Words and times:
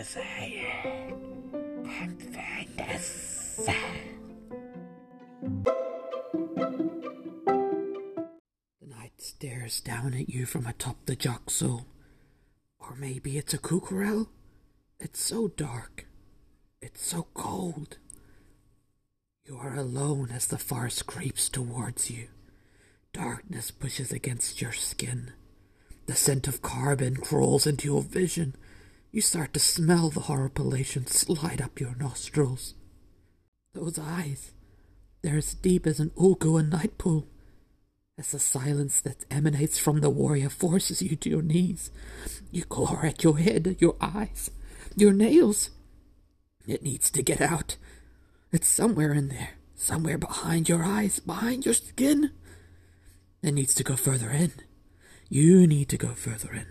desired. 0.00 1.14
Come 1.84 2.16
find 2.18 2.80
us. 2.80 3.99
Stares 9.40 9.80
down 9.80 10.12
at 10.12 10.28
you 10.28 10.44
from 10.44 10.66
atop 10.66 11.06
the 11.06 11.16
Joxo. 11.16 11.86
Or 12.78 12.94
maybe 12.94 13.38
it's 13.38 13.54
a 13.54 13.58
Cucurell? 13.58 14.28
It's 14.98 15.18
so 15.18 15.48
dark. 15.48 16.06
It's 16.82 17.02
so 17.02 17.26
cold. 17.32 17.96
You 19.46 19.56
are 19.56 19.74
alone 19.74 20.28
as 20.30 20.46
the 20.46 20.58
forest 20.58 21.06
creeps 21.06 21.48
towards 21.48 22.10
you. 22.10 22.28
Darkness 23.14 23.70
pushes 23.70 24.12
against 24.12 24.60
your 24.60 24.72
skin. 24.72 25.32
The 26.04 26.14
scent 26.14 26.46
of 26.46 26.60
carbon 26.60 27.16
crawls 27.16 27.66
into 27.66 27.88
your 27.88 28.02
vision. 28.02 28.54
You 29.10 29.22
start 29.22 29.54
to 29.54 29.60
smell 29.60 30.10
the 30.10 30.20
horripilation 30.20 31.06
slide 31.06 31.62
up 31.62 31.80
your 31.80 31.96
nostrils. 31.96 32.74
Those 33.72 33.98
eyes, 33.98 34.52
they're 35.22 35.38
as 35.38 35.54
deep 35.54 35.86
as 35.86 35.98
an 35.98 36.10
Ulguan 36.10 36.68
night 36.68 36.98
pool. 36.98 37.26
As 38.20 38.32
the 38.32 38.38
silence 38.38 39.00
that 39.00 39.24
emanates 39.30 39.78
from 39.78 40.00
the 40.00 40.10
warrior 40.10 40.50
forces 40.50 41.00
you 41.00 41.16
to 41.16 41.30
your 41.30 41.40
knees, 41.40 41.90
you 42.50 42.64
claw 42.64 43.00
at 43.02 43.24
your 43.24 43.38
head, 43.38 43.76
your 43.78 43.96
eyes, 43.98 44.50
your 44.94 45.14
nails. 45.14 45.70
It 46.66 46.82
needs 46.82 47.10
to 47.12 47.22
get 47.22 47.40
out. 47.40 47.78
It's 48.52 48.68
somewhere 48.68 49.14
in 49.14 49.28
there, 49.28 49.52
somewhere 49.74 50.18
behind 50.18 50.68
your 50.68 50.84
eyes, 50.84 51.18
behind 51.18 51.64
your 51.64 51.72
skin. 51.72 52.32
It 53.42 53.52
needs 53.54 53.72
to 53.76 53.84
go 53.84 53.96
further 53.96 54.28
in. 54.28 54.52
You 55.30 55.66
need 55.66 55.88
to 55.88 55.96
go 55.96 56.08
further 56.08 56.52
in. 56.52 56.66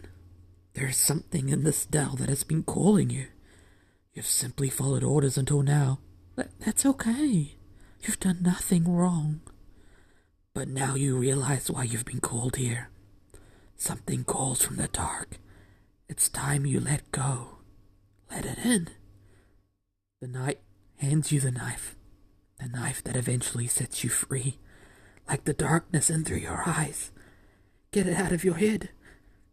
There 0.76 0.90
is 0.90 0.98
something 0.98 1.50
in 1.50 1.64
this 1.64 1.84
dell 1.84 2.16
that 2.18 2.30
has 2.30 2.44
been 2.44 2.62
calling 2.62 3.10
you. 3.10 3.26
You've 4.14 4.28
simply 4.28 4.70
followed 4.70 5.04
orders 5.04 5.36
until 5.36 5.64
now. 5.64 5.98
That's 6.60 6.86
okay. 6.86 7.56
You've 8.02 8.20
done 8.20 8.44
nothing 8.44 8.88
wrong. 8.88 9.42
But 10.54 10.68
now 10.68 10.96
you 10.96 11.16
realize 11.16 11.70
why 11.70 11.84
you've 11.84 12.06
been 12.06 12.22
called 12.22 12.56
here. 12.56 12.90
Something 13.76 14.24
calls 14.24 14.62
from 14.62 14.78
the 14.78 14.88
dark. 14.88 15.38
It's 16.08 16.28
time 16.28 16.66
you 16.66 16.80
let 16.80 17.12
go. 17.12 17.60
Let 18.32 18.46
it 18.46 18.58
in. 18.66 18.90
The 20.22 20.28
night 20.28 20.60
hands 20.98 21.32
you 21.32 21.40
the 21.40 21.52
knife. 21.52 21.96
The 22.60 22.68
knife 22.68 23.04
that 23.04 23.16
eventually 23.16 23.68
sets 23.68 24.04
you 24.04 24.10
free. 24.10 24.58
Like 25.28 25.46
the 25.46 25.54
darkness 25.54 26.10
in 26.10 26.26
through 26.26 26.38
your 26.38 26.64
eyes. 26.66 27.12
Get 27.92 28.08
it 28.08 28.18
out 28.18 28.32
of 28.32 28.44
your 28.44 28.56
head. 28.56 28.90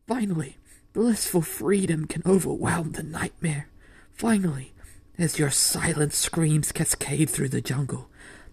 Finally, 0.09 0.57
blissful 0.93 1.43
freedom 1.43 2.07
can 2.07 2.23
overwhelm 2.27 2.93
the 2.93 3.03
nightmare. 3.03 3.69
Finally, 4.13 4.73
as 5.19 5.39
your 5.39 5.51
silent 5.51 6.15
screams 6.15 6.73
cascade 6.73 7.31
through 7.31 7.51
the 7.51 7.61
jungle, 7.61 8.09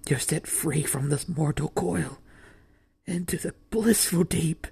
you're 0.07 0.19
set 0.19 0.45
free 0.45 0.83
from 0.83 1.09
this 1.09 1.27
mortal 1.27 1.69
coil 1.69 2.19
into 3.05 3.37
the 3.37 3.53
blissful 3.69 4.23
deep 4.23 4.67